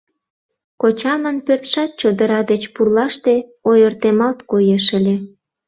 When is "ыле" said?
4.97-5.15